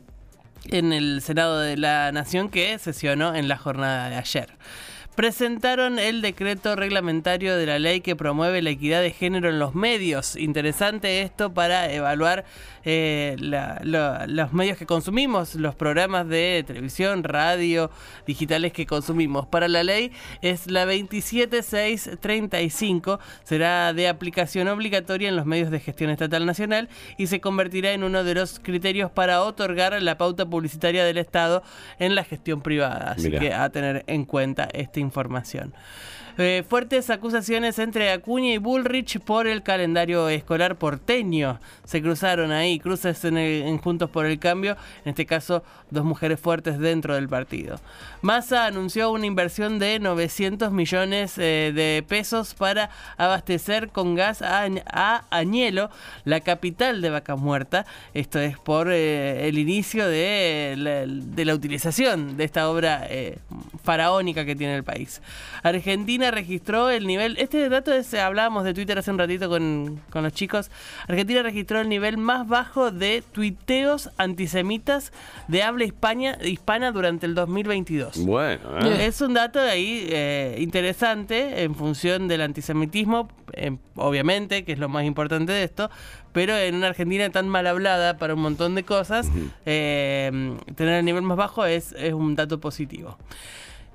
en 0.70 0.92
el 0.92 1.20
Senado 1.22 1.58
de 1.58 1.76
la 1.76 2.12
Nación 2.12 2.48
que 2.48 2.78
sesionó 2.78 3.34
en 3.34 3.48
la 3.48 3.56
jornada 3.56 4.08
de 4.10 4.16
ayer. 4.16 4.56
Presentaron 5.14 5.98
el 5.98 6.22
decreto 6.22 6.74
reglamentario 6.74 7.54
de 7.56 7.66
la 7.66 7.78
ley 7.78 8.00
que 8.00 8.16
promueve 8.16 8.62
la 8.62 8.70
equidad 8.70 9.02
de 9.02 9.10
género 9.10 9.50
en 9.50 9.58
los 9.58 9.74
medios. 9.74 10.36
Interesante 10.36 11.20
esto 11.20 11.52
para 11.52 11.92
evaluar 11.92 12.46
eh, 12.84 13.36
la- 13.38 14.24
los 14.26 14.52
medios 14.54 14.78
que 14.78 14.86
consumimos, 14.86 15.54
los 15.54 15.74
programas 15.74 16.26
de 16.28 16.64
televisión, 16.66 17.22
radio, 17.24 17.90
digitales 18.26 18.72
que 18.72 18.86
consumimos. 18.86 19.46
Para 19.46 19.68
la 19.68 19.84
ley 19.84 20.12
es 20.40 20.66
la 20.70 20.86
27635, 20.86 23.20
será 23.44 23.92
de 23.92 24.08
aplicación 24.08 24.66
obligatoria 24.68 25.28
en 25.28 25.36
los 25.36 25.44
medios 25.46 25.70
de 25.70 25.78
gestión 25.78 26.08
estatal 26.10 26.46
nacional 26.46 26.88
y 27.18 27.26
se 27.26 27.40
convertirá 27.40 27.92
en 27.92 28.02
uno 28.02 28.24
de 28.24 28.34
los 28.34 28.58
criterios 28.60 29.10
para 29.10 29.42
otorgar 29.42 30.00
la 30.02 30.16
pauta 30.18 30.46
publicitaria 30.46 31.04
del 31.04 31.18
Estado 31.18 31.62
en 31.98 32.14
la 32.14 32.24
gestión 32.24 32.62
privada. 32.62 33.12
Así 33.12 33.28
Mirá. 33.28 33.40
que 33.40 33.52
a 33.52 33.68
tener 33.70 34.04
en 34.06 34.24
cuenta 34.24 34.68
esta 34.72 35.00
información. 35.02 35.74
Eh, 36.38 36.64
fuertes 36.66 37.10
acusaciones 37.10 37.78
entre 37.78 38.10
Acuña 38.10 38.54
y 38.54 38.58
Bullrich 38.58 39.20
por 39.20 39.46
el 39.46 39.62
calendario 39.62 40.30
escolar 40.30 40.76
porteño. 40.76 41.60
Se 41.84 42.00
cruzaron 42.00 42.52
ahí, 42.52 42.78
cruces 42.78 43.22
en, 43.24 43.78
Juntos 43.78 44.08
por 44.08 44.24
el 44.24 44.38
Cambio, 44.38 44.76
en 45.04 45.10
este 45.10 45.26
caso 45.26 45.62
dos 45.90 46.04
mujeres 46.04 46.40
fuertes 46.40 46.78
dentro 46.78 47.14
del 47.16 47.28
partido. 47.28 47.78
Massa 48.22 48.64
anunció 48.64 49.10
una 49.10 49.26
inversión 49.26 49.78
de 49.78 49.98
900 49.98 50.72
millones 50.72 51.36
eh, 51.36 51.72
de 51.74 52.02
pesos 52.08 52.54
para 52.54 52.88
abastecer 53.18 53.90
con 53.90 54.14
gas 54.14 54.40
a, 54.40 54.66
a 54.86 55.24
Añelo, 55.30 55.90
la 56.24 56.40
capital 56.40 57.02
de 57.02 57.10
Vaca 57.10 57.36
Muerta. 57.36 57.84
Esto 58.14 58.38
es 58.40 58.58
por 58.58 58.90
eh, 58.90 59.48
el 59.48 59.58
inicio 59.58 60.08
de 60.08 60.76
la, 60.78 61.04
de 61.06 61.44
la 61.44 61.54
utilización 61.54 62.38
de 62.38 62.44
esta 62.44 62.70
obra 62.70 63.06
faraónica 63.84 64.44
que 64.44 64.54
tiene 64.54 64.76
el 64.76 64.84
país. 64.84 65.20
Argentina 65.62 66.21
registró 66.30 66.90
el 66.90 67.06
nivel, 67.06 67.36
este 67.38 67.68
dato 67.68 67.92
es, 67.92 68.12
hablábamos 68.14 68.64
de 68.64 68.74
Twitter 68.74 68.98
hace 68.98 69.10
un 69.10 69.18
ratito 69.18 69.48
con, 69.48 70.00
con 70.10 70.22
los 70.22 70.32
chicos, 70.32 70.70
Argentina 71.08 71.42
registró 71.42 71.80
el 71.80 71.88
nivel 71.88 72.18
más 72.18 72.46
bajo 72.46 72.90
de 72.90 73.22
tuiteos 73.32 74.10
antisemitas 74.16 75.12
de 75.48 75.62
habla 75.62 75.84
hispana, 75.84 76.38
hispana 76.44 76.92
durante 76.92 77.26
el 77.26 77.34
2022. 77.34 78.24
Bueno, 78.24 78.78
¿eh? 78.80 79.06
Es 79.06 79.20
un 79.20 79.34
dato 79.34 79.60
ahí 79.60 80.06
eh, 80.08 80.56
interesante 80.58 81.62
en 81.62 81.74
función 81.74 82.28
del 82.28 82.42
antisemitismo, 82.42 83.28
eh, 83.52 83.76
obviamente, 83.96 84.64
que 84.64 84.72
es 84.72 84.78
lo 84.78 84.88
más 84.88 85.04
importante 85.04 85.52
de 85.52 85.64
esto, 85.64 85.90
pero 86.32 86.56
en 86.56 86.74
una 86.74 86.88
Argentina 86.88 87.28
tan 87.30 87.48
mal 87.48 87.66
hablada 87.66 88.16
para 88.16 88.34
un 88.34 88.40
montón 88.40 88.74
de 88.74 88.82
cosas, 88.84 89.28
eh, 89.66 90.30
tener 90.76 90.94
el 90.94 91.04
nivel 91.04 91.22
más 91.22 91.36
bajo 91.36 91.64
es, 91.64 91.92
es 91.92 92.12
un 92.12 92.34
dato 92.34 92.60
positivo. 92.60 93.18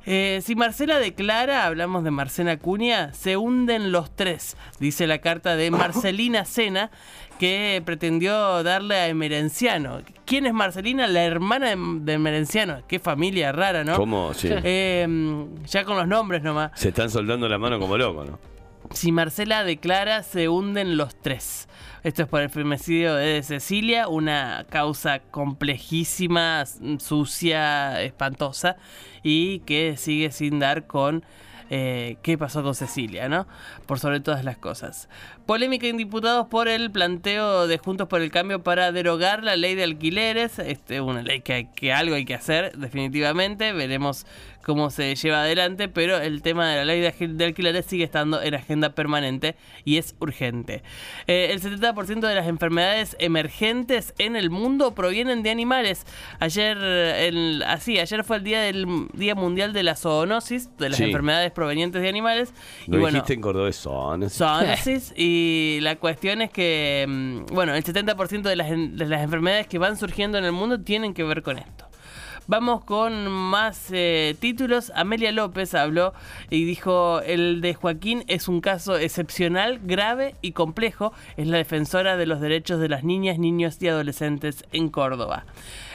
Eh, 0.09 0.39
si 0.41 0.55
Marcela 0.55 0.99
declara, 0.99 1.65
hablamos 1.65 2.01
de 2.05 2.11
Marcela 2.11 2.53
Acuña, 2.53 3.13
se 3.13 3.35
hunden 3.35 3.91
los 3.91 4.15
tres, 4.15 4.55
dice 4.79 5.05
la 5.05 5.17
carta 5.17 5.57
de 5.57 5.69
Marcelina 5.69 6.45
Sena, 6.45 6.91
que 7.39 7.81
pretendió 7.85 8.63
darle 8.63 8.95
a 8.95 9.07
Emerenciano. 9.09 9.99
¿Quién 10.25 10.45
es 10.45 10.53
Marcelina? 10.53 11.07
La 11.07 11.25
hermana 11.25 11.71
de, 11.71 11.75
de 12.01 12.13
Emerenciano. 12.13 12.83
Qué 12.87 12.99
familia 12.99 13.51
rara, 13.51 13.83
¿no? 13.83 13.97
¿Cómo? 13.97 14.33
Sí. 14.33 14.47
Eh, 14.49 15.45
ya 15.65 15.83
con 15.83 15.97
los 15.97 16.07
nombres 16.07 16.41
nomás. 16.41 16.71
Se 16.75 16.87
están 16.87 17.09
soldando 17.09 17.49
la 17.49 17.57
mano 17.57 17.77
como 17.77 17.97
locos, 17.97 18.29
¿no? 18.29 18.39
Si 18.93 19.11
Marcela 19.11 19.63
declara, 19.63 20.23
se 20.23 20.49
hunden 20.49 20.97
los 20.97 21.15
tres. 21.21 21.67
Esto 22.03 22.23
es 22.23 22.27
por 22.27 22.41
el 22.41 22.49
femicidio 22.49 23.15
de 23.15 23.43
Cecilia, 23.43 24.07
una 24.07 24.65
causa 24.69 25.19
complejísima, 25.19 26.63
sucia, 26.99 28.01
espantosa, 28.01 28.77
y 29.23 29.59
que 29.59 29.97
sigue 29.97 30.31
sin 30.31 30.59
dar 30.59 30.87
con 30.87 31.25
eh, 31.69 32.15
qué 32.21 32.37
pasó 32.37 32.63
con 32.63 32.75
Cecilia, 32.75 33.27
¿no? 33.27 33.45
Por 33.85 33.99
sobre 33.99 34.21
todas 34.21 34.45
las 34.45 34.57
cosas. 34.57 35.09
Polémica 35.45 35.87
en 35.87 35.97
diputados 35.97 36.47
por 36.47 36.69
el 36.69 36.91
planteo 36.91 37.67
de 37.67 37.77
Juntos 37.77 38.07
por 38.07 38.21
el 38.21 38.31
Cambio 38.31 38.63
para 38.63 38.93
derogar 38.93 39.43
la 39.43 39.57
ley 39.57 39.75
de 39.75 39.83
alquileres. 39.83 40.59
Este, 40.59 41.01
una 41.01 41.23
ley 41.23 41.41
que 41.41 41.93
algo 41.93 42.15
hay 42.15 42.23
que 42.23 42.35
hacer, 42.35 42.77
definitivamente. 42.77 43.73
Veremos 43.73 44.25
cómo 44.67 44.89
se 44.89 45.15
lleva 45.15 45.43
adelante, 45.43 45.87
pero 45.87 46.17
el 46.17 46.41
tema 46.41 46.69
de 46.69 46.75
la 46.75 46.83
ley 46.83 46.99
de, 46.99 47.45
alquileres 47.45 47.85
sigue 47.85 48.03
estando 48.03 48.41
en 48.41 48.53
agenda 48.53 48.89
permanente 48.89 49.55
y 49.85 49.95
es 49.95 50.13
urgente. 50.19 50.83
Eh, 51.25 51.51
el 51.51 51.61
70% 51.61 52.19
de 52.27 52.35
las 52.35 52.47
enfermedades 52.47 53.15
emergentes 53.19 54.13
en 54.17 54.35
el 54.35 54.49
mundo 54.49 54.93
provienen 54.93 55.41
de 55.41 55.51
animales. 55.51 56.05
Ayer, 56.41 56.77
el, 56.77 57.63
así, 57.65 57.97
ayer 57.97 58.25
fue 58.25 58.35
el 58.37 58.43
día 58.43 58.59
del 58.59 59.07
Día 59.13 59.35
Mundial 59.35 59.71
de 59.71 59.83
la 59.83 59.95
Zoonosis, 59.95 60.69
de 60.77 60.89
las 60.89 60.97
Sí. 60.97 61.05
enfermedades 61.05 61.51
provenientes 61.51 62.01
de 62.01 62.09
animales. 62.09 62.53
Lo 62.87 62.97
y 62.97 62.99
bueno, 62.99 63.15
dijiste 63.15 63.35
en 63.35 63.41
cordobés, 63.41 63.77
son. 63.77 64.29
zoonosis 64.29 65.13
y 65.15 65.79
la 65.81 65.95
cuestión 65.95 66.41
es 66.41 66.51
que, 66.51 67.05
mm, 67.07 67.53
bueno, 67.53 67.73
el 67.73 67.85
70% 67.85 68.49
de 68.49 68.57
las, 68.57 68.69
de 68.69 69.05
las 69.05 69.21
enfermedades 69.21 69.67
que 69.67 69.77
van 69.77 69.95
surgiendo 69.95 70.37
en 70.37 70.43
el 70.43 70.51
mundo 70.51 70.81
tienen 70.81 71.13
que 71.13 71.23
ver 71.23 71.41
con 71.41 71.57
esto. 71.57 71.76
Vamos 72.49 72.81
con 72.85 73.27
más 73.27 73.89
eh, 73.91 74.33
títulos. 74.39 74.93
Amelia 74.95 75.33
López 75.33 75.73
habló 75.73 76.13
y 76.49 76.63
dijo, 76.63 77.19
el 77.19 77.59
de 77.59 77.73
Joaquín 77.73 78.23
es 78.27 78.47
un 78.47 78.61
caso 78.61 78.97
excepcional, 78.97 79.81
grave 79.83 80.35
y 80.41 80.53
complejo. 80.53 81.11
Es 81.35 81.45
la 81.47 81.57
defensora 81.57 82.15
de 82.15 82.25
los 82.25 82.39
derechos 82.39 82.79
de 82.79 82.87
las 82.87 83.03
niñas, 83.03 83.37
niños 83.37 83.81
y 83.81 83.89
adolescentes 83.89 84.63
en 84.71 84.87
Córdoba. 84.87 85.43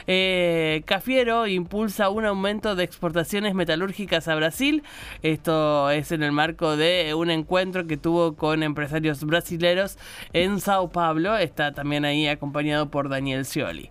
Eh, 0.07 0.83
Cafiero 0.85 1.47
impulsa 1.47 2.09
un 2.09 2.25
aumento 2.25 2.75
de 2.75 2.83
exportaciones 2.83 3.53
metalúrgicas 3.53 4.27
a 4.27 4.35
Brasil. 4.35 4.83
Esto 5.21 5.89
es 5.89 6.11
en 6.11 6.23
el 6.23 6.31
marco 6.31 6.75
de 6.77 7.13
un 7.13 7.29
encuentro 7.29 7.87
que 7.87 7.97
tuvo 7.97 8.35
con 8.35 8.63
empresarios 8.63 9.23
brasileros 9.23 9.97
en 10.33 10.59
Sao 10.59 10.89
Paulo. 10.89 11.37
Está 11.37 11.71
también 11.71 12.05
ahí 12.05 12.27
acompañado 12.27 12.89
por 12.89 13.09
Daniel 13.09 13.45
Scioli. 13.45 13.89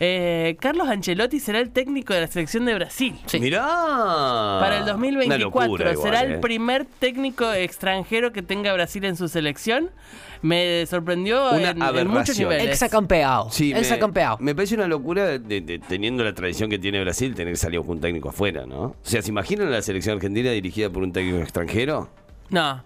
Eh, 0.00 0.56
Carlos 0.60 0.88
Ancelotti 0.88 1.38
será 1.38 1.60
el 1.60 1.70
técnico 1.70 2.12
de 2.12 2.22
la 2.22 2.26
selección 2.26 2.64
de 2.64 2.74
Brasil. 2.74 3.14
Sí. 3.26 3.38
Mirá. 3.38 3.62
Para 3.62 4.76
el 4.78 4.82
Una 4.82 4.92
2024 4.92 5.68
locura 5.68 5.92
igual, 5.92 6.04
será 6.06 6.22
¿eh? 6.24 6.34
el 6.34 6.40
primer 6.40 6.84
técnico 6.98 7.52
extranjero 7.52 8.32
que 8.32 8.42
tenga 8.42 8.72
Brasil 8.72 9.04
en 9.04 9.16
su 9.16 9.28
selección. 9.28 9.90
Me 10.42 10.84
sorprendió 10.86 11.50
Una 11.52 11.70
en, 11.70 11.80
en 11.98 12.08
muchos 12.08 12.36
niveles. 12.36 12.66
Exacampeado. 12.68 13.48
Sí, 13.50 13.72
me, 13.72 13.78
Exacampeado. 13.78 14.38
me 14.40 14.56
parece 14.56 14.74
una 14.74 14.88
locura 14.88 15.38
de- 15.38 15.51
de- 15.60 15.78
teniendo 15.78 16.24
la 16.24 16.32
tradición 16.34 16.70
que 16.70 16.78
tiene 16.78 17.00
Brasil 17.00 17.34
tener 17.34 17.52
que 17.52 17.58
salir 17.58 17.80
con 17.80 17.90
un 17.90 18.00
técnico 18.00 18.30
afuera, 18.30 18.64
¿no? 18.66 18.80
O 18.82 18.96
sea, 19.02 19.20
¿se 19.22 19.28
imaginan 19.30 19.70
la 19.70 19.82
selección 19.82 20.16
argentina 20.16 20.50
dirigida 20.50 20.88
por 20.90 21.02
un 21.02 21.12
técnico 21.12 21.38
extranjero? 21.38 22.08
No, 22.50 22.84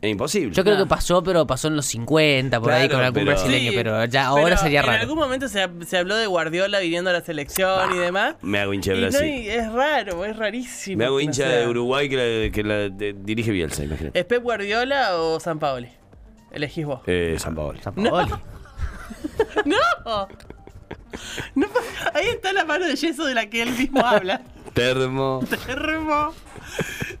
Es 0.00 0.10
imposible. 0.12 0.54
Yo 0.54 0.62
creo 0.62 0.76
que 0.76 0.86
pasó, 0.86 1.24
pero 1.24 1.44
pasó 1.44 1.66
en 1.66 1.74
los 1.74 1.86
50, 1.86 2.60
por 2.60 2.70
ahí 2.70 2.88
con 2.88 3.00
algún 3.00 3.14
pero- 3.24 3.26
brasileño, 3.32 3.70
Sí, 3.72 3.76
pero 3.76 4.04
ya 4.04 4.26
ahora 4.26 4.44
pero 4.44 4.56
sería 4.58 4.80
En 4.80 4.86
raro. 4.86 5.00
algún 5.02 5.18
momento 5.18 5.48
se, 5.48 5.68
se 5.86 5.96
habló 5.98 6.14
de 6.14 6.26
Guardiola 6.28 6.78
viniendo 6.78 7.10
a 7.10 7.12
la 7.14 7.20
selección 7.20 7.92
y 7.96 7.98
demás. 7.98 8.36
Me 8.42 8.60
hago 8.60 8.72
hincha 8.74 8.92
de 8.92 9.00
no, 9.00 9.08
Brasil. 9.08 9.26
y 9.28 9.48
es 9.48 9.72
raro, 9.72 10.24
es 10.24 10.36
rarísimo. 10.36 10.98
Me 10.98 11.04
hago 11.06 11.16
no 11.16 11.20
hincha 11.20 11.48
sea. 11.48 11.56
de 11.58 11.66
Uruguay 11.68 12.08
que 12.08 12.16
la, 12.16 12.52
que 12.52 12.62
la 12.62 12.74
de- 12.90 13.12
dirige 13.18 13.50
Bielsa, 13.50 13.82
imagínate. 13.82 14.16
¿Es 14.16 14.24
Pep 14.24 14.40
Guardiola 14.40 15.16
o 15.16 15.40
San 15.40 15.58
Paoli? 15.58 15.88
Elegís 16.52 16.86
vos. 16.86 17.00
Eh, 17.08 17.34
San 17.38 17.56
Paolo. 17.56 17.80
Sampaoli. 17.82 18.30
¡No! 18.30 18.38
No, 19.64 20.28
Ahí 22.14 22.28
está 22.28 22.52
la 22.52 22.64
mano 22.64 22.86
de 22.86 22.96
yeso 22.96 23.24
de 23.24 23.34
la 23.34 23.48
que 23.48 23.62
él 23.62 23.72
mismo 23.72 24.04
habla. 24.04 24.42
Termo. 24.74 25.40
Termo. 25.66 26.34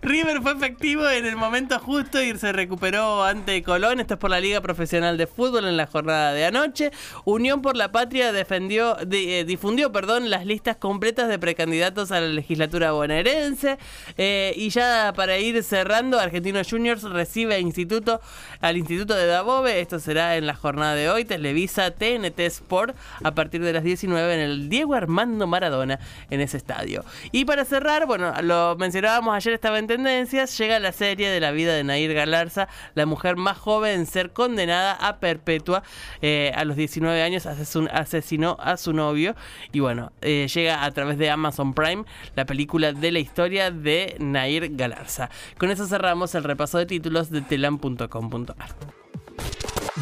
River 0.08 0.40
fue 0.40 0.52
efectivo 0.52 1.06
en 1.06 1.26
el 1.26 1.36
momento 1.36 1.78
justo 1.78 2.22
y 2.22 2.34
se 2.38 2.50
recuperó 2.50 3.24
ante 3.24 3.62
Colón. 3.62 4.00
Esto 4.00 4.14
es 4.14 4.20
por 4.20 4.30
la 4.30 4.40
Liga 4.40 4.62
Profesional 4.62 5.18
de 5.18 5.26
Fútbol 5.26 5.66
en 5.66 5.76
la 5.76 5.86
jornada 5.86 6.32
de 6.32 6.46
anoche. 6.46 6.92
Unión 7.26 7.60
por 7.60 7.76
la 7.76 7.92
Patria 7.92 8.30
eh, 8.30 9.44
difundió 9.46 9.92
las 10.22 10.46
listas 10.46 10.76
completas 10.76 11.28
de 11.28 11.38
precandidatos 11.38 12.10
a 12.10 12.22
la 12.22 12.28
legislatura 12.28 12.92
bonaerense. 12.92 13.76
Eh, 14.16 14.54
y 14.56 14.70
ya 14.70 15.12
para 15.14 15.36
ir 15.36 15.62
cerrando, 15.62 16.18
Argentinos 16.18 16.70
Juniors 16.70 17.02
recibe 17.02 17.56
al 17.56 17.60
Instituto 17.60 19.14
de 19.14 19.26
Dabove. 19.26 19.78
Esto 19.78 19.98
será 19.98 20.36
en 20.36 20.46
la 20.46 20.54
jornada 20.54 20.94
de 20.94 21.10
hoy. 21.10 21.26
Televisa 21.26 21.90
TNT 21.90 22.40
Sport 22.40 22.96
a 23.22 23.34
partir 23.34 23.62
de 23.62 23.74
las 23.74 23.84
19 23.84 24.32
en 24.32 24.40
el 24.40 24.68
Diego 24.70 24.94
Armando 24.94 25.46
Maradona 25.46 25.98
en 26.30 26.40
ese 26.40 26.56
estadio. 26.56 27.04
Y 27.30 27.44
para 27.44 27.66
cerrar, 27.66 28.06
bueno, 28.06 28.32
lo 28.40 28.74
mencionábamos 28.78 29.36
ayer, 29.36 29.52
estaba 29.52 29.78
en 29.78 29.97
tendencias, 29.98 30.56
llega 30.56 30.78
la 30.78 30.92
serie 30.92 31.28
de 31.28 31.40
la 31.40 31.50
vida 31.50 31.74
de 31.74 31.82
Nair 31.82 32.14
Galarza, 32.14 32.68
la 32.94 33.04
mujer 33.04 33.34
más 33.34 33.58
joven 33.58 33.98
en 33.98 34.06
ser 34.06 34.32
condenada 34.32 34.92
a 34.92 35.18
perpetua. 35.18 35.82
Eh, 36.22 36.52
a 36.54 36.64
los 36.64 36.76
19 36.76 37.20
años 37.20 37.46
asesinó 37.46 38.56
a 38.60 38.76
su 38.76 38.92
novio. 38.92 39.34
Y 39.72 39.80
bueno, 39.80 40.12
eh, 40.20 40.46
llega 40.54 40.84
a 40.84 40.90
través 40.92 41.18
de 41.18 41.30
Amazon 41.30 41.74
Prime 41.74 42.04
la 42.36 42.46
película 42.46 42.92
de 42.92 43.10
la 43.10 43.18
historia 43.18 43.72
de 43.72 44.14
Nair 44.20 44.76
Galarza. 44.76 45.30
Con 45.58 45.72
eso 45.72 45.84
cerramos 45.88 46.32
el 46.36 46.44
repaso 46.44 46.78
de 46.78 46.86
títulos 46.86 47.30
de 47.30 47.40
telam.com.ar. 47.40 48.76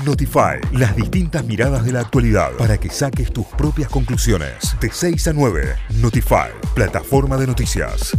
Notify, 0.04 0.60
las 0.72 0.94
distintas 0.94 1.42
miradas 1.46 1.86
de 1.86 1.92
la 1.92 2.00
actualidad 2.00 2.52
para 2.58 2.76
que 2.76 2.90
saques 2.90 3.32
tus 3.32 3.46
propias 3.46 3.88
conclusiones. 3.88 4.76
De 4.78 4.90
6 4.92 5.28
a 5.28 5.32
9, 5.32 5.74
Notify, 6.02 6.50
plataforma 6.74 7.38
de 7.38 7.46
noticias. 7.46 8.14